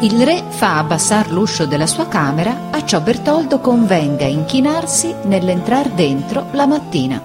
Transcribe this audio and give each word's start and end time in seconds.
Il 0.00 0.24
re 0.24 0.44
fa 0.50 0.78
abbassar 0.78 1.32
l'uscio 1.32 1.66
della 1.66 1.88
sua 1.88 2.06
camera, 2.06 2.70
a 2.70 2.84
ciò 2.84 3.00
Bertoldo 3.00 3.58
convenga 3.58 4.26
inchinarsi 4.26 5.12
nell'entrar 5.24 5.88
dentro 5.88 6.46
la 6.52 6.66
mattina. 6.66 7.20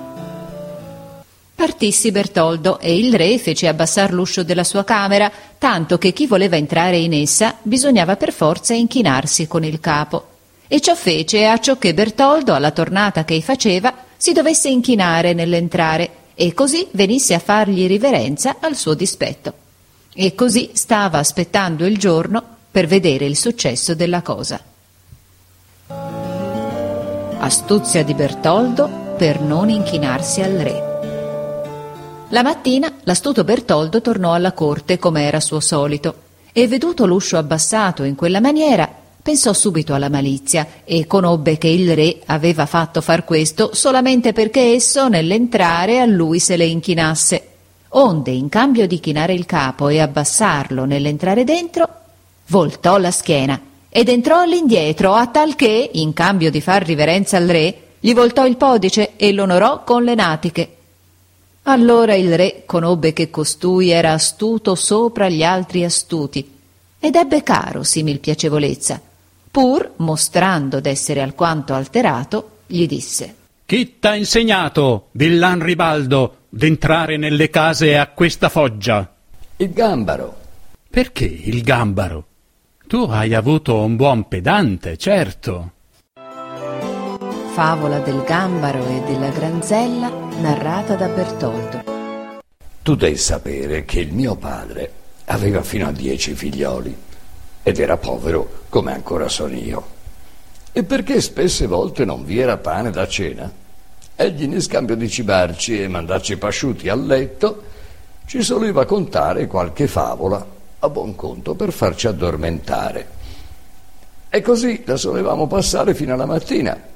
Partissi 1.53 2.09
Bertoldo 2.09 2.79
e 2.79 2.97
il 2.97 3.13
re 3.13 3.37
fece 3.37 3.67
abbassar 3.67 4.11
l'uscio 4.11 4.41
della 4.41 4.63
sua 4.63 4.83
camera, 4.83 5.31
tanto 5.59 5.99
che 5.99 6.13
chi 6.13 6.25
voleva 6.25 6.55
entrare 6.55 6.97
in 6.97 7.13
essa 7.13 7.57
bisognava 7.61 8.15
per 8.15 8.33
forza 8.33 8.73
inchinarsi 8.73 9.47
con 9.47 9.63
il 9.63 9.79
capo. 9.79 10.29
E 10.67 10.79
ciò 10.79 10.95
fece 10.95 11.45
a 11.45 11.59
ciò 11.59 11.77
che 11.77 11.93
Bertoldo, 11.93 12.55
alla 12.55 12.71
tornata 12.71 13.23
che 13.23 13.39
faceva, 13.41 13.93
si 14.17 14.31
dovesse 14.31 14.69
inchinare 14.69 15.33
nell'entrare, 15.33 16.09
e 16.33 16.55
così 16.55 16.87
venisse 16.89 17.35
a 17.35 17.39
fargli 17.39 17.85
riverenza 17.85 18.55
al 18.59 18.75
suo 18.75 18.95
dispetto. 18.95 19.53
E 20.15 20.33
così 20.33 20.71
stava 20.73 21.19
aspettando 21.19 21.85
il 21.85 21.99
giorno 21.99 22.52
per 22.73 22.87
vedere 22.87 23.25
il 23.25 23.37
successo 23.37 23.93
della 23.93 24.23
cosa. 24.23 24.59
Astuzia 27.37 28.03
di 28.03 28.15
Bertoldo 28.15 29.13
per 29.15 29.41
non 29.41 29.69
inchinarsi 29.69 30.41
al 30.41 30.53
re. 30.53 30.91
La 32.29 32.41
mattina 32.41 32.91
l'astuto 33.03 33.43
Bertoldo 33.43 34.01
tornò 34.01 34.33
alla 34.33 34.53
corte 34.53 34.97
come 34.97 35.21
era 35.21 35.39
suo 35.39 35.59
solito 35.59 36.15
e 36.51 36.67
veduto 36.67 37.05
l'uscio 37.05 37.37
abbassato 37.37 38.01
in 38.01 38.15
quella 38.15 38.41
maniera 38.41 38.89
pensò 39.21 39.53
subito 39.53 39.93
alla 39.93 40.09
malizia 40.09 40.67
e 40.83 41.05
conobbe 41.05 41.59
che 41.59 41.67
il 41.67 41.93
re 41.93 42.21
aveva 42.25 42.65
fatto 42.65 43.01
far 43.01 43.23
questo 43.23 43.75
solamente 43.75 44.33
perché 44.33 44.73
esso 44.73 45.09
nell'entrare 45.09 45.99
a 45.99 46.05
lui 46.05 46.39
se 46.39 46.57
le 46.57 46.65
inchinasse. 46.65 47.49
Onde, 47.89 48.31
in 48.31 48.49
cambio 48.49 48.87
di 48.87 48.99
chinare 48.99 49.35
il 49.35 49.45
capo 49.45 49.89
e 49.89 49.99
abbassarlo 49.99 50.85
nell'entrare 50.85 51.43
dentro, 51.43 52.01
voltò 52.53 52.97
la 52.99 53.09
schiena 53.09 53.59
ed 53.89 54.09
entrò 54.09 54.41
all'indietro, 54.41 55.13
a 55.13 55.25
tal 55.25 55.55
che, 55.55 55.89
in 55.93 56.13
cambio 56.13 56.51
di 56.51 56.61
far 56.61 56.85
riverenza 56.85 57.37
al 57.37 57.47
re, 57.47 57.77
gli 57.99 58.13
voltò 58.13 58.45
il 58.45 58.57
podice 58.57 59.13
e 59.15 59.33
l'onorò 59.33 59.83
con 59.83 60.03
le 60.03 60.13
natiche. 60.13 60.75
Allora 61.63 62.13
il 62.13 62.35
re 62.35 62.61
conobbe 62.67 63.11
che 63.11 63.31
costui 63.31 63.89
era 63.89 64.11
astuto 64.11 64.75
sopra 64.75 65.29
gli 65.29 65.43
altri 65.43 65.83
astuti 65.83 66.47
ed 66.99 67.15
ebbe 67.15 67.41
caro 67.41 67.81
simil 67.81 68.19
piacevolezza. 68.19 69.01
Pur, 69.49 69.93
mostrando 69.97 70.79
d'essere 70.79 71.21
alquanto 71.21 71.73
alterato, 71.73 72.57
gli 72.67 72.85
disse 72.85 73.35
Chi 73.65 73.97
t'ha 73.97 74.13
insegnato, 74.13 75.07
villan 75.13 75.63
Ribaldo, 75.63 76.35
d'entrare 76.49 77.17
nelle 77.17 77.49
case 77.49 77.97
a 77.97 78.07
questa 78.07 78.49
foggia? 78.49 79.11
Il 79.57 79.71
gambaro. 79.71 80.35
Perché 80.89 81.25
il 81.25 81.63
gambaro? 81.63 82.27
Tu 82.93 83.07
hai 83.09 83.33
avuto 83.33 83.79
un 83.79 83.95
buon 83.95 84.27
pedante, 84.27 84.97
certo. 84.97 85.71
Favola 87.53 87.97
del 87.97 88.21
gambaro 88.21 88.85
e 88.85 89.01
della 89.07 89.29
granzella 89.29 90.11
narrata 90.39 90.93
da 90.93 91.07
Bertoldo. 91.07 91.81
Tu 92.83 92.93
devi 92.93 93.17
sapere 93.17 93.83
che 93.83 93.99
il 93.99 94.13
mio 94.13 94.35
padre 94.35 94.91
aveva 95.25 95.63
fino 95.63 95.87
a 95.87 95.91
dieci 95.91 96.35
figlioli 96.35 96.95
ed 97.63 97.79
era 97.79 97.97
povero 97.97 98.65
come 98.69 98.93
ancora 98.93 99.27
sono 99.27 99.55
io. 99.55 99.83
E 100.71 100.83
perché 100.83 101.19
spesse 101.19 101.65
volte 101.65 102.05
non 102.05 102.23
vi 102.23 102.37
era 102.37 102.57
pane 102.57 102.91
da 102.91 103.07
cena, 103.07 103.51
egli 104.15 104.43
in 104.43 104.61
scambio 104.61 104.95
di 104.95 105.09
cibarci 105.09 105.81
e 105.81 105.87
mandarci 105.87 106.37
pasciuti 106.37 106.89
al 106.89 107.03
letto, 107.03 107.63
ci 108.27 108.43
soleva 108.43 108.85
contare 108.85 109.47
qualche 109.47 109.87
favola 109.87 110.52
a 110.85 110.89
buon 110.89 111.15
conto 111.15 111.55
per 111.55 111.71
farci 111.71 112.07
addormentare. 112.07 113.07
E 114.29 114.41
così 114.41 114.83
la 114.85 114.97
solevamo 114.97 115.47
passare 115.47 115.93
fino 115.93 116.13
alla 116.13 116.25
mattina 116.25 116.91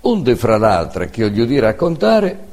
Onde 0.00 0.36
fra 0.36 0.56
l'altre 0.58 1.10
che 1.10 1.22
io 1.22 1.28
gli 1.28 1.40
udì 1.40 1.58
raccontare, 1.58 2.46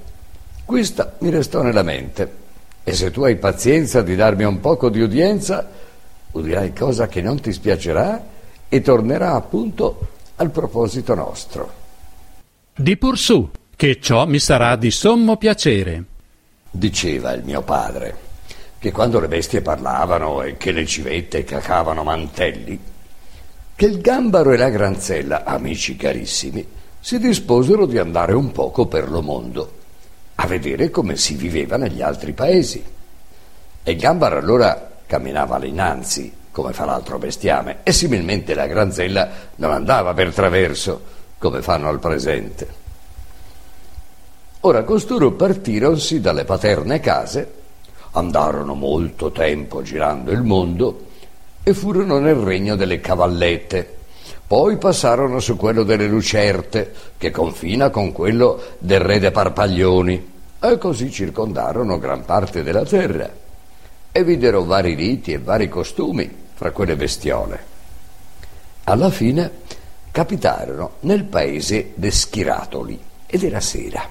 questa 0.65 1.15
mi 1.19 1.29
restò 1.29 1.61
nella 1.61 1.83
mente. 1.83 2.43
E 2.83 2.93
se 2.93 3.11
tu 3.11 3.23
hai 3.23 3.35
pazienza 3.35 4.01
di 4.01 4.15
darmi 4.15 4.43
un 4.43 4.59
poco 4.59 4.89
di 4.89 4.99
udienza, 4.99 5.67
udirai 6.31 6.73
cosa 6.73 7.07
che 7.07 7.21
non 7.21 7.39
ti 7.39 7.53
spiacerà 7.53 8.23
e 8.67 8.81
tornerà 8.81 9.35
appunto 9.35 10.07
al 10.37 10.49
proposito 10.49 11.13
nostro. 11.13 11.83
Di 12.75 12.97
pur 12.97 13.17
su, 13.17 13.49
che 13.75 13.99
ciò 14.01 14.25
mi 14.25 14.39
sarà 14.39 14.75
di 14.75 14.91
sommo 14.91 15.37
piacere. 15.37 16.03
Diceva 16.69 17.31
il 17.31 17.43
mio 17.43 17.61
padre, 17.61 18.17
che 18.85 18.91
quando 18.91 19.19
le 19.19 19.27
bestie 19.27 19.63
parlavano 19.63 20.43
e 20.43 20.57
che 20.57 20.71
le 20.71 20.85
civette 20.85 21.43
cacavano 21.43 22.03
mantelli, 22.03 22.79
che 23.75 23.85
il 23.87 23.99
gambaro 23.99 24.51
e 24.51 24.57
la 24.57 24.69
granzella, 24.69 25.43
amici 25.43 25.95
carissimi, 25.95 26.63
si 26.99 27.17
disposero 27.17 27.87
di 27.87 27.97
andare 27.97 28.33
un 28.33 28.51
poco 28.51 28.85
per 28.85 29.09
lo 29.09 29.23
mondo, 29.23 29.71
a 30.35 30.45
vedere 30.45 30.91
come 30.91 31.17
si 31.17 31.33
viveva 31.33 31.77
negli 31.77 32.03
altri 32.03 32.33
paesi. 32.33 32.85
E 33.81 33.95
Gambaro 33.95 34.37
allora 34.37 34.91
camminava 35.07 35.55
all'inanzi, 35.55 36.31
come 36.51 36.71
fa 36.71 36.85
l'altro 36.85 37.17
bestiame, 37.17 37.77
e 37.81 37.91
similmente 37.91 38.53
la 38.53 38.67
granzella 38.67 39.29
non 39.55 39.71
andava 39.71 40.13
per 40.13 40.31
traverso, 40.31 41.01
come 41.39 41.63
fanno 41.63 41.89
al 41.89 41.97
presente. 41.97 42.67
Ora 44.59 44.83
costoro 44.83 45.31
partironsi 45.31 46.21
dalle 46.21 46.45
paterne 46.45 46.99
case, 46.99 47.63
andarono 48.15 48.73
molto 48.73 49.31
tempo 49.31 49.81
girando 49.81 50.31
il 50.31 50.41
mondo 50.41 51.07
e 51.63 51.73
furono 51.73 52.19
nel 52.19 52.35
regno 52.35 52.75
delle 52.75 52.99
cavallette, 52.99 53.95
poi 54.47 54.77
passarono 54.77 55.39
su 55.39 55.55
quello 55.55 55.83
delle 55.83 56.07
Lucerte, 56.07 56.93
che 57.17 57.31
confina 57.31 57.89
con 57.89 58.11
quello 58.11 58.61
del 58.77 58.99
re 58.99 59.19
de 59.19 59.31
Parpaglioni, 59.31 60.33
e 60.59 60.77
così 60.77 61.11
circondarono 61.11 61.97
gran 61.97 62.23
parte 62.23 62.61
della 62.61 62.85
terra, 62.85 63.29
e 64.11 64.23
videro 64.23 64.63
vari 64.63 64.93
riti 64.93 65.33
e 65.33 65.39
vari 65.39 65.67
costumi 65.67 66.29
fra 66.53 66.71
quelle 66.71 66.95
bestiole. 66.95 67.73
Alla 68.83 69.09
fine 69.09 69.51
capitarono 70.11 70.91
nel 71.01 71.23
paese 71.23 71.93
de 71.95 72.11
Schiratoli, 72.11 72.99
ed 73.25 73.43
era 73.43 73.59
sera. 73.59 74.07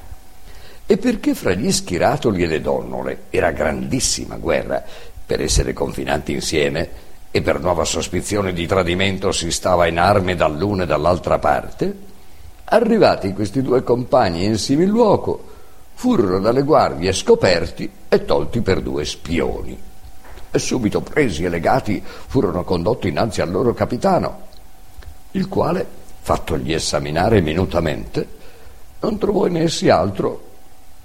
E 0.87 0.99
perché 0.99 1.34
fra 1.34 1.55
gli 1.55 1.72
Schiratoli 1.72 2.43
e 2.43 2.47
le 2.47 2.61
donnole 2.61 3.22
era 3.31 3.53
grandissima 3.53 4.37
guerra 4.37 4.83
per 5.27 5.41
essere 5.41 5.72
confinanti 5.72 6.33
insieme, 6.33 7.12
e 7.31 7.43
per 7.43 7.59
nuova 7.59 7.84
sospizione 7.84 8.53
di 8.53 8.65
tradimento 8.65 9.33
si 9.33 9.50
stava 9.50 9.87
in 9.89 9.99
armi 9.99 10.37
dall'una 10.37 10.84
e 10.84 10.87
dall'altra 10.87 11.41
parte, 11.41 11.93
arrivati 12.67 13.33
questi 13.33 13.61
due 13.61 13.83
compagni 13.83 14.45
in 14.45 14.56
simil 14.56 14.89
luogo, 14.89 15.50
furono 15.95 16.39
dalle 16.39 16.62
guardie 16.62 17.12
scoperti 17.12 17.91
e 18.09 18.25
tolti 18.25 18.61
per 18.61 18.83
due 18.83 19.05
spioni. 19.05 19.77
E 20.51 20.59
subito 20.61 21.01
presi 21.01 21.43
e 21.43 21.49
legati 21.49 22.01
furono 22.05 22.62
condotti 22.62 23.09
innanzi 23.09 23.41
al 23.41 23.51
loro 23.51 23.75
capitano, 23.75 24.43
il 25.33 25.49
quale, 25.49 25.84
fattogli 26.21 26.72
esaminare 26.72 27.41
minutamente, 27.41 28.28
non 29.01 29.19
trovò 29.19 29.47
in 29.47 29.56
essi 29.56 29.89
altro 29.89 30.53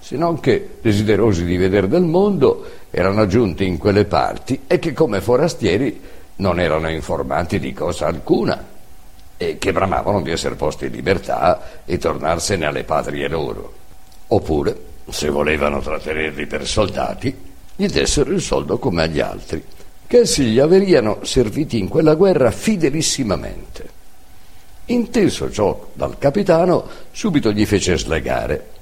se 0.00 0.16
non 0.16 0.40
che, 0.40 0.76
desiderosi 0.80 1.44
di 1.44 1.56
vedere 1.58 1.86
del 1.86 2.02
mondo, 2.02 2.64
erano 2.90 3.26
giunti 3.26 3.66
in 3.66 3.76
quelle 3.76 4.06
parti 4.06 4.62
e 4.66 4.78
che 4.78 4.92
come 4.92 5.20
forastieri 5.20 6.00
non 6.36 6.58
erano 6.58 6.88
informanti 6.88 7.58
di 7.58 7.72
cosa 7.74 8.06
alcuna 8.06 8.66
e 9.36 9.58
che 9.58 9.72
bramavano 9.72 10.22
di 10.22 10.30
essere 10.30 10.54
posti 10.54 10.86
in 10.86 10.92
libertà 10.92 11.82
e 11.84 11.98
tornarsene 11.98 12.64
alle 12.64 12.84
patrie 12.84 13.28
loro. 13.28 13.72
Oppure, 14.28 14.76
se 15.10 15.28
volevano 15.28 15.80
trattenerli 15.80 16.46
per 16.46 16.66
soldati, 16.66 17.36
gli 17.76 17.86
dessero 17.86 18.32
il 18.32 18.40
soldo 18.40 18.78
come 18.78 19.02
agli 19.02 19.20
altri, 19.20 19.62
che 20.06 20.20
essi 20.20 20.44
gli 20.44 20.58
averiano 20.58 21.18
serviti 21.24 21.78
in 21.78 21.88
quella 21.88 22.14
guerra 22.14 22.50
fidelissimamente. 22.50 23.88
Inteso 24.86 25.50
ciò 25.50 25.88
dal 25.92 26.18
capitano, 26.18 26.86
subito 27.12 27.52
gli 27.52 27.64
fece 27.64 27.96
slegare 27.96 28.78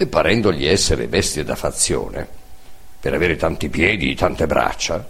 e 0.00 0.06
parendogli 0.06 0.64
essere 0.64 1.08
bestie 1.08 1.44
da 1.44 1.54
fazione, 1.54 2.26
per 2.98 3.12
avere 3.12 3.36
tanti 3.36 3.68
piedi, 3.68 4.14
tante 4.14 4.46
braccia, 4.46 5.06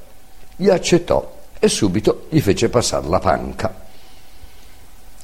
gli 0.57 0.69
accettò 0.69 1.39
e 1.61 1.69
subito 1.69 2.27
gli 2.29 2.41
fece 2.41 2.69
passare 2.69 3.07
la 3.07 3.21
panca. 3.21 3.73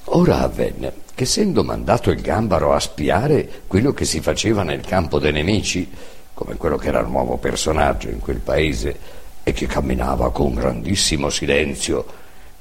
Ora 0.04 0.38
avvenne 0.38 0.92
che 1.12 1.24
essendo 1.24 1.64
mandato 1.64 2.12
il 2.12 2.20
gambaro 2.20 2.74
a 2.74 2.78
spiare 2.78 3.62
quello 3.66 3.92
che 3.92 4.04
si 4.04 4.20
faceva 4.20 4.62
nel 4.62 4.82
campo 4.82 5.18
dei 5.18 5.32
nemici, 5.32 5.90
come 6.32 6.54
quello 6.54 6.76
che 6.76 6.86
era 6.86 7.00
il 7.00 7.08
nuovo 7.08 7.36
personaggio 7.36 8.08
in 8.08 8.20
quel 8.20 8.38
paese 8.38 8.96
e 9.42 9.50
che 9.50 9.66
camminava 9.66 10.30
con 10.30 10.54
grandissimo 10.54 11.28
silenzio 11.28 12.06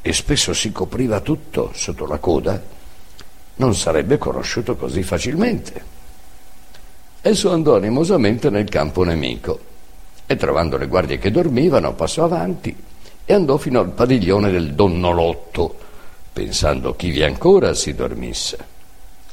e 0.01 0.11
spesso 0.11 0.53
si 0.53 0.71
copriva 0.71 1.19
tutto 1.19 1.69
sotto 1.75 2.07
la 2.07 2.17
coda, 2.17 2.59
non 3.57 3.75
sarebbe 3.75 4.17
conosciuto 4.17 4.75
così 4.75 5.03
facilmente. 5.03 5.94
Esso 7.27 7.51
andò 7.51 7.75
animosamente 7.75 8.51
nel 8.51 8.69
campo 8.69 9.03
nemico 9.03 9.59
e 10.27 10.35
trovando 10.35 10.77
le 10.77 10.85
guardie 10.85 11.17
che 11.17 11.31
dormivano 11.31 11.95
passò 11.95 12.25
avanti 12.25 12.75
e 13.25 13.33
andò 13.33 13.57
fino 13.57 13.79
al 13.79 13.89
padiglione 13.89 14.51
del 14.51 14.75
donnolotto, 14.75 15.75
pensando 16.31 16.95
chi 16.95 17.09
vi 17.09 17.23
ancora 17.23 17.73
si 17.73 17.95
dormisse. 17.95 18.57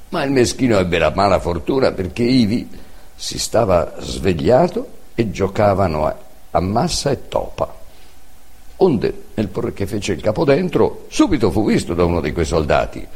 Ma 0.08 0.22
il 0.22 0.30
meschino 0.30 0.78
ebbe 0.78 0.96
la 0.96 1.12
mala 1.14 1.38
fortuna 1.38 1.92
perché 1.92 2.22
ivi 2.22 2.66
si 3.14 3.38
stava 3.38 3.96
svegliato 3.98 4.86
e 5.14 5.30
giocavano 5.30 6.06
a, 6.06 6.16
a 6.52 6.60
massa 6.60 7.10
e 7.10 7.28
topa. 7.28 7.74
Onde, 8.76 9.24
nel 9.34 9.48
porre 9.48 9.74
che 9.74 9.86
fece 9.86 10.14
il 10.14 10.22
capo 10.22 10.46
dentro, 10.46 11.04
subito 11.08 11.50
fu 11.50 11.66
visto 11.66 11.92
da 11.92 12.06
uno 12.06 12.22
di 12.22 12.32
quei 12.32 12.46
soldati, 12.46 13.06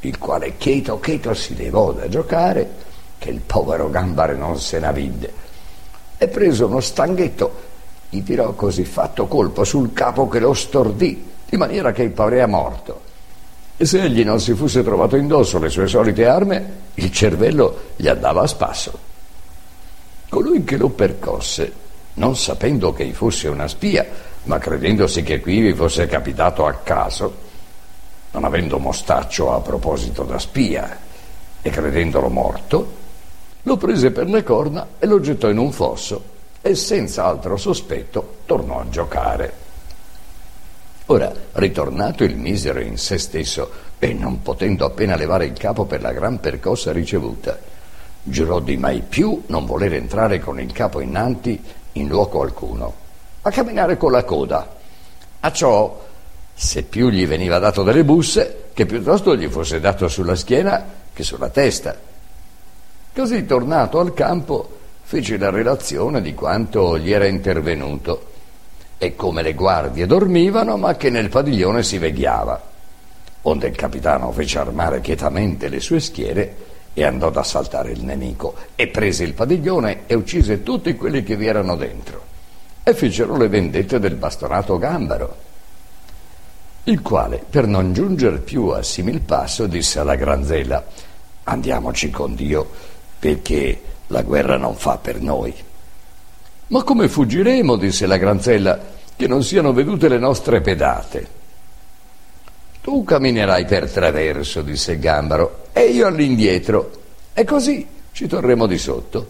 il 0.00 0.18
quale 0.18 0.56
cheto 0.56 0.98
cheto 0.98 1.34
si 1.34 1.54
levò 1.54 1.92
da 1.92 2.08
giocare, 2.08 2.93
che 3.18 3.30
il 3.30 3.40
povero 3.40 3.90
gambare 3.90 4.34
non 4.34 4.58
se 4.58 4.78
ne 4.78 4.92
vide, 4.92 5.32
e 6.18 6.28
preso 6.28 6.66
uno 6.66 6.80
stanghetto, 6.80 7.62
gli 8.08 8.22
tirò 8.22 8.52
così 8.52 8.84
fatto 8.84 9.26
colpo 9.26 9.64
sul 9.64 9.92
capo 9.92 10.28
che 10.28 10.38
lo 10.38 10.54
stordì, 10.54 11.30
di 11.48 11.56
maniera 11.56 11.92
che 11.92 12.08
parea 12.10 12.46
morto. 12.46 13.12
E 13.76 13.84
se 13.86 14.02
egli 14.02 14.24
non 14.24 14.40
si 14.40 14.54
fosse 14.54 14.84
trovato 14.84 15.16
indosso 15.16 15.58
le 15.58 15.68
sue 15.68 15.88
solite 15.88 16.26
armi, 16.26 16.62
il 16.94 17.10
cervello 17.10 17.90
gli 17.96 18.06
andava 18.06 18.42
a 18.42 18.46
spasso. 18.46 18.96
Colui 20.28 20.62
che 20.64 20.76
lo 20.76 20.90
percosse, 20.90 21.72
non 22.14 22.36
sapendo 22.36 22.92
che 22.92 23.12
fosse 23.12 23.48
una 23.48 23.66
spia, 23.66 24.06
ma 24.44 24.58
credendosi 24.58 25.22
che 25.22 25.40
qui 25.40 25.72
fosse 25.74 26.06
capitato 26.06 26.66
a 26.66 26.72
caso, 26.74 27.42
non 28.30 28.44
avendo 28.44 28.78
mostaccio 28.78 29.52
a 29.52 29.60
proposito 29.60 30.22
da 30.22 30.38
spia 30.38 30.98
e 31.60 31.70
credendolo 31.70 32.28
morto, 32.28 33.02
lo 33.64 33.76
prese 33.76 34.10
per 34.10 34.28
le 34.28 34.42
corna 34.42 34.86
e 34.98 35.06
lo 35.06 35.20
gettò 35.20 35.48
in 35.48 35.58
un 35.58 35.72
fosso 35.72 36.32
e 36.60 36.74
senza 36.74 37.24
altro 37.24 37.56
sospetto 37.56 38.36
tornò 38.46 38.80
a 38.80 38.88
giocare. 38.88 39.62
Ora, 41.06 41.32
ritornato 41.52 42.24
il 42.24 42.36
misero 42.36 42.80
in 42.80 42.96
se 42.96 43.18
stesso 43.18 43.70
e 43.98 44.12
non 44.12 44.42
potendo 44.42 44.86
appena 44.86 45.16
levare 45.16 45.46
il 45.46 45.52
capo 45.52 45.84
per 45.84 46.00
la 46.00 46.12
gran 46.12 46.40
percossa 46.40 46.92
ricevuta, 46.92 47.58
giurò 48.22 48.60
di 48.60 48.76
mai 48.76 49.02
più 49.06 49.42
non 49.46 49.66
voler 49.66 49.94
entrare 49.94 50.40
con 50.40 50.60
il 50.60 50.72
capo 50.72 51.00
innanti 51.00 51.62
in 51.92 52.08
luogo 52.08 52.40
alcuno, 52.42 52.94
a 53.42 53.50
camminare 53.50 53.96
con 53.96 54.12
la 54.12 54.24
coda. 54.24 54.76
A 55.40 55.52
ciò, 55.52 56.02
se 56.54 56.82
più 56.84 57.10
gli 57.10 57.26
veniva 57.26 57.58
dato 57.58 57.82
delle 57.82 58.04
busse, 58.04 58.68
che 58.72 58.86
piuttosto 58.86 59.36
gli 59.36 59.48
fosse 59.48 59.80
dato 59.80 60.08
sulla 60.08 60.34
schiena 60.34 61.02
che 61.12 61.22
sulla 61.22 61.48
testa 61.48 62.12
Così 63.14 63.46
tornato 63.46 64.00
al 64.00 64.12
campo 64.12 64.68
fece 65.02 65.36
la 65.36 65.50
relazione 65.50 66.20
di 66.20 66.34
quanto 66.34 66.98
gli 66.98 67.12
era 67.12 67.26
intervenuto 67.26 68.32
e 68.98 69.14
come 69.14 69.42
le 69.42 69.54
guardie 69.54 70.04
dormivano 70.04 70.76
ma 70.76 70.96
che 70.96 71.10
nel 71.10 71.28
padiglione 71.28 71.84
si 71.84 71.98
veghiava. 71.98 72.60
Onde 73.42 73.68
il 73.68 73.76
capitano 73.76 74.32
fece 74.32 74.58
armare 74.58 75.00
quietamente 75.00 75.68
le 75.68 75.78
sue 75.78 76.00
schiere 76.00 76.56
e 76.92 77.04
andò 77.04 77.28
ad 77.28 77.36
assaltare 77.36 77.92
il 77.92 78.02
nemico 78.02 78.56
e 78.74 78.88
prese 78.88 79.22
il 79.22 79.34
padiglione 79.34 80.00
e 80.06 80.14
uccise 80.14 80.64
tutti 80.64 80.96
quelli 80.96 81.22
che 81.22 81.36
vi 81.36 81.46
erano 81.46 81.76
dentro 81.76 82.20
e 82.82 82.94
fecero 82.94 83.36
le 83.36 83.46
vendette 83.46 84.00
del 84.00 84.16
bastonato 84.16 84.76
gambaro 84.76 85.36
il 86.84 87.00
quale 87.00 87.44
per 87.48 87.68
non 87.68 87.92
giungere 87.92 88.38
più 88.38 88.68
a 88.68 88.82
simil 88.82 89.20
passo 89.20 89.66
disse 89.66 90.00
alla 90.00 90.16
granzella 90.16 90.84
andiamoci 91.44 92.10
con 92.10 92.34
Dio 92.34 92.92
perché 93.24 93.80
la 94.08 94.20
guerra 94.20 94.58
non 94.58 94.74
fa 94.74 94.98
per 94.98 95.18
noi. 95.18 95.54
Ma 96.66 96.82
come 96.82 97.08
fuggiremo, 97.08 97.76
disse 97.76 98.06
la 98.06 98.18
granzella, 98.18 98.78
che 99.16 99.26
non 99.26 99.42
siano 99.42 99.72
vedute 99.72 100.08
le 100.08 100.18
nostre 100.18 100.60
pedate? 100.60 101.26
Tu 102.82 103.02
camminerai 103.02 103.64
per 103.64 103.90
traverso, 103.90 104.60
disse 104.60 104.98
gambaro, 104.98 105.68
e 105.72 105.86
io 105.86 106.06
all'indietro, 106.06 106.90
e 107.32 107.44
così 107.44 107.86
ci 108.12 108.26
torremo 108.26 108.66
di 108.66 108.76
sotto. 108.76 109.26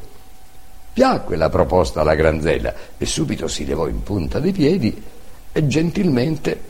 Piacque 0.93 1.37
la 1.37 1.49
proposta 1.49 2.01
alla 2.01 2.17
granzella 2.17 2.75
e 2.99 3.07
subito 3.07 3.47
si 3.47 3.65
levò 3.65 3.87
in 3.87 4.03
punta 4.03 4.41
dei 4.41 4.51
piedi 4.51 5.01
e 5.53 5.67
gentilmente 5.69 6.61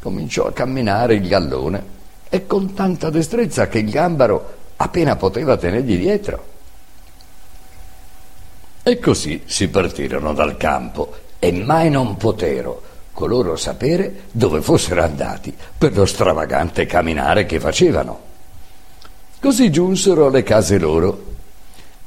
cominciò 0.00 0.46
a 0.46 0.52
camminare 0.52 1.16
il 1.16 1.28
gallone 1.28 1.84
e 2.30 2.46
con 2.46 2.72
tanta 2.72 3.10
destrezza 3.10 3.68
che 3.68 3.80
il 3.80 3.90
gambaro 3.90 4.54
appena 4.76 5.16
poteva 5.16 5.58
tenergli 5.58 5.98
dietro. 5.98 6.49
E 8.90 8.98
così 8.98 9.42
si 9.44 9.68
partirono 9.68 10.34
dal 10.34 10.56
campo 10.56 11.14
e 11.38 11.52
mai 11.52 11.90
non 11.90 12.16
potero 12.16 12.82
coloro 13.12 13.54
sapere 13.54 14.22
dove 14.32 14.62
fossero 14.62 15.00
andati 15.04 15.54
per 15.78 15.96
lo 15.96 16.04
stravagante 16.04 16.86
camminare 16.86 17.46
che 17.46 17.60
facevano. 17.60 18.18
Così 19.38 19.70
giunsero 19.70 20.26
alle 20.26 20.42
case 20.42 20.76
loro 20.76 21.24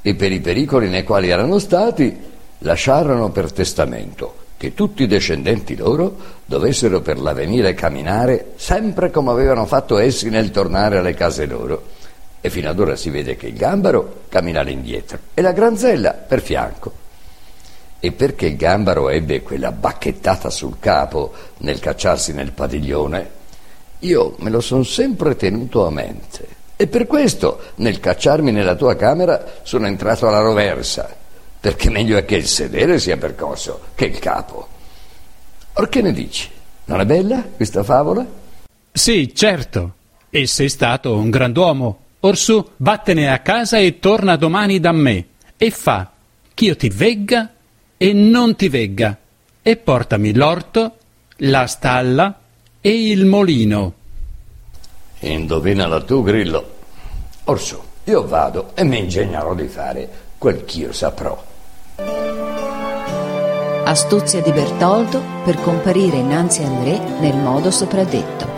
e 0.02 0.14
per 0.16 0.34
i 0.34 0.42
pericoli 0.42 0.90
nei 0.90 1.06
quali 1.06 1.30
erano 1.30 1.58
stati 1.58 2.20
lasciarono 2.58 3.32
per 3.32 3.54
testamento 3.54 4.36
che 4.58 4.74
tutti 4.74 5.04
i 5.04 5.08
descendenti 5.08 5.78
loro 5.78 6.18
dovessero 6.44 7.00
per 7.00 7.18
l'avvenire 7.18 7.74
camminare 7.74 8.56
sempre 8.58 9.10
come 9.10 9.32
avevano 9.32 9.66
fatto 9.66 9.98
essi 10.00 10.28
nel 10.28 10.52
tornare 10.52 10.98
alle 10.98 11.14
case 11.14 11.46
loro 11.46 11.93
e 12.46 12.50
fino 12.50 12.70
ad 12.70 12.78
ora 12.78 12.98
si 12.98 13.10
vede 13.10 13.38
che 13.38 13.48
il 13.48 13.56
gambaro 13.56 14.24
cammina 14.28 14.60
all'indietro 14.60 15.18
e 15.34 15.42
la 15.42 15.54
granzella 15.54 16.12
per 16.12 16.42
fianco. 16.42 16.92
E 18.02 18.12
perché 18.12 18.48
il 18.48 18.58
gambaro 18.58 19.08
ebbe 19.08 19.42
quella 19.42 19.72
bacchettata 19.72 20.50
sul 20.50 20.76
capo 20.78 21.32
nel 21.60 21.80
cacciarsi 21.80 22.34
nel 22.34 22.52
padiglione, 22.52 23.30
io 24.00 24.36
me 24.40 24.50
lo 24.50 24.60
son 24.60 24.84
sempre 24.84 25.38
tenuto 25.38 25.86
a 25.86 25.90
mente. 25.90 26.46
E 26.76 26.88
per 26.88 27.08
questo, 27.08 27.62
nel 27.76 28.02
cacciarmi 28.02 28.52
nella 28.52 28.76
tua 28.76 28.98
camera, 28.98 29.62
sono 29.62 29.88
entrato 29.88 30.28
alla 30.28 30.42
roversa, 30.42 31.16
perché 31.62 31.90
meglio 31.90 32.18
è 32.18 32.26
che 32.26 32.36
il 32.36 32.48
sedere 32.48 33.00
sia 33.00 33.16
percosso 33.16 33.80
che 33.96 34.04
il 34.04 34.20
capo. 34.20 34.68
Or 35.76 35.88
che 35.88 36.02
ne 36.02 36.12
dici? 36.12 36.50
Non 36.86 37.00
è 37.00 37.06
bella 37.06 37.42
questa 37.56 37.84
favola? 37.84 38.26
Sì, 38.92 39.34
certo. 39.34 39.94
E 40.30 40.46
sei 40.46 40.68
stato 40.68 41.16
un 41.16 41.30
grand'uomo. 41.30 42.00
Orsù, 42.26 42.66
vattene 42.78 43.30
a 43.30 43.40
casa 43.40 43.80
e 43.80 44.00
torna 44.00 44.38
domani 44.38 44.80
da 44.80 44.94
me, 44.94 45.26
e 45.58 45.72
fa 45.72 46.10
ch'io 46.54 46.76
ti 46.78 46.88
vegga 46.88 47.52
e 47.98 48.14
non 48.14 48.56
ti 48.56 48.70
vegga, 48.70 49.18
e 49.62 49.76
portami 49.76 50.34
l'orto, 50.34 50.96
la 51.38 51.68
stalla 51.68 52.40
e 52.80 53.10
il 53.10 53.26
molino. 53.26 53.94
Indovinala 55.20 56.02
tu, 56.04 56.24
Grillo. 56.24 56.72
Orsù, 57.46 57.78
io 58.06 58.26
vado 58.26 58.72
e 58.74 58.86
mi 58.86 59.00
ingegnerò 59.00 59.54
di 59.54 59.68
fare 59.68 60.10
quel 60.38 60.64
ch'io 60.64 60.94
saprò. 60.94 61.52
Astuzia 63.84 64.42
di 64.42 64.52
Bertoldo 64.54 65.22
per 65.44 65.60
comparire 65.62 66.18
innanzi 66.18 66.64
al 66.64 66.84
re 66.84 67.00
nel 67.20 67.36
modo 67.36 67.70
sopradetto. 67.70 68.53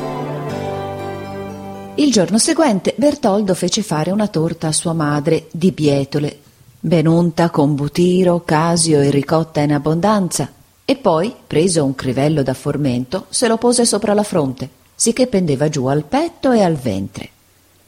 Il 1.98 2.12
giorno 2.12 2.38
seguente 2.38 2.94
Bertoldo 2.98 3.54
fece 3.54 3.82
fare 3.82 4.12
una 4.12 4.28
torta 4.28 4.68
a 4.68 4.74
sua 4.74 4.92
madre 4.92 5.48
di 5.52 5.72
bietole, 5.72 6.40
ben 6.78 7.08
unta 7.08 7.50
con 7.50 7.74
butiro, 7.74 8.44
casio 8.44 9.00
e 9.00 9.10
ricotta 9.10 9.62
in 9.62 9.72
abbondanza, 9.72 10.52
e 10.84 10.98
poi, 10.98 11.34
preso 11.48 11.86
un 11.86 11.96
crivello 11.96 12.44
da 12.44 12.54
formento, 12.54 13.28
se 13.30 13.48
lo 13.48 13.56
pose 13.56 13.86
sopra 13.86 14.14
la 14.14 14.24
fronte, 14.24 14.70
sicché 14.94 15.28
pendeva 15.28 15.70
giù 15.70 15.86
al 15.86 16.04
petto 16.04 16.52
e 16.52 16.62
al 16.62 16.75
ventre. 16.75 17.30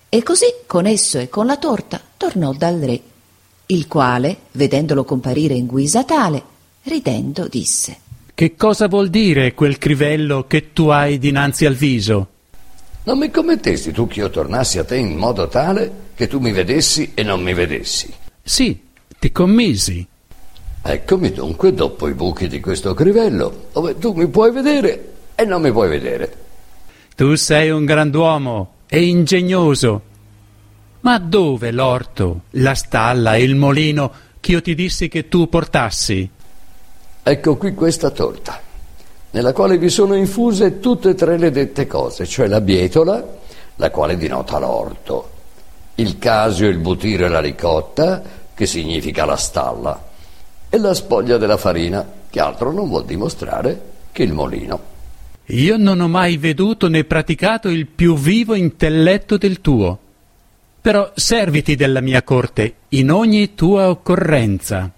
E 0.07 0.23
così, 0.23 0.45
con 0.65 0.85
esso 0.85 1.19
e 1.19 1.27
con 1.27 1.45
la 1.45 1.57
torta, 1.57 1.99
tornò 2.15 2.53
dal 2.53 2.79
re, 2.79 3.01
il 3.65 3.87
quale, 3.87 4.37
vedendolo 4.53 5.03
comparire 5.03 5.53
in 5.53 5.65
guisa 5.65 6.05
tale, 6.05 6.41
ridendo 6.83 7.49
disse 7.49 7.97
Che 8.33 8.55
cosa 8.55 8.87
vuol 8.87 9.09
dire 9.09 9.53
quel 9.53 9.77
crivello 9.77 10.45
che 10.47 10.71
tu 10.71 10.87
hai 10.87 11.17
dinanzi 11.17 11.65
al 11.65 11.75
viso? 11.75 12.29
Non 13.07 13.19
mi 13.19 13.31
commettesti 13.31 13.93
tu 13.93 14.05
che 14.05 14.19
io 14.19 14.29
tornassi 14.29 14.79
a 14.79 14.83
te 14.83 14.97
in 14.97 15.15
modo 15.15 15.47
tale 15.47 16.09
che 16.13 16.27
tu 16.27 16.39
mi 16.39 16.51
vedessi 16.51 17.13
e 17.13 17.23
non 17.23 17.41
mi 17.41 17.53
vedessi? 17.53 18.13
Sì, 18.43 18.77
ti 19.17 19.31
commisi. 19.31 20.05
Eccomi 20.81 21.31
dunque 21.31 21.73
dopo 21.73 22.09
i 22.09 22.13
buchi 22.13 22.49
di 22.49 22.59
questo 22.59 22.93
crivello, 22.93 23.67
dove 23.71 23.97
tu 23.97 24.11
mi 24.11 24.27
puoi 24.27 24.51
vedere 24.51 25.13
e 25.35 25.45
non 25.45 25.61
mi 25.61 25.71
puoi 25.71 25.87
vedere. 25.87 26.35
Tu 27.15 27.35
sei 27.35 27.69
un 27.69 27.85
grand'uomo 27.85 28.73
e 28.87 29.05
ingegnoso. 29.05 30.01
Ma 30.99 31.17
dove 31.17 31.71
l'orto, 31.71 32.41
la 32.51 32.75
stalla 32.75 33.35
e 33.35 33.43
il 33.43 33.55
molino 33.55 34.11
che 34.41 34.51
io 34.51 34.61
ti 34.61 34.75
dissi 34.75 35.07
che 35.07 35.29
tu 35.29 35.47
portassi? 35.47 36.29
Ecco 37.23 37.55
qui 37.55 37.73
questa 37.73 38.09
torta 38.09 38.65
nella 39.31 39.53
quale 39.53 39.77
vi 39.77 39.89
sono 39.89 40.15
infuse 40.15 40.79
tutte 40.79 41.09
e 41.09 41.15
tre 41.15 41.37
le 41.37 41.51
dette 41.51 41.87
cose, 41.87 42.25
cioè 42.25 42.47
la 42.47 42.61
bietola, 42.61 43.37
la 43.75 43.91
quale 43.91 44.17
dinota 44.17 44.57
l'orto, 44.57 45.29
il 45.95 46.17
casio, 46.17 46.67
il 46.67 46.77
butiro 46.77 47.25
e 47.25 47.29
la 47.29 47.41
ricotta, 47.41 48.21
che 48.53 48.65
significa 48.65 49.25
la 49.25 49.35
stalla, 49.35 50.05
e 50.69 50.77
la 50.77 50.93
spoglia 50.93 51.37
della 51.37 51.57
farina, 51.57 52.05
che 52.29 52.39
altro 52.39 52.71
non 52.71 52.87
vuol 52.87 53.05
dimostrare 53.05 53.81
che 54.11 54.23
il 54.23 54.33
molino. 54.33 54.95
Io 55.51 55.77
non 55.77 56.01
ho 56.01 56.07
mai 56.07 56.37
veduto 56.37 56.89
né 56.89 57.05
praticato 57.05 57.69
il 57.69 57.87
più 57.87 58.17
vivo 58.17 58.53
intelletto 58.53 59.37
del 59.37 59.61
tuo. 59.61 59.97
Però 60.81 61.11
serviti 61.15 61.75
della 61.75 62.01
mia 62.01 62.21
corte 62.23 62.75
in 62.89 63.11
ogni 63.11 63.55
tua 63.55 63.89
occorrenza. 63.89 64.91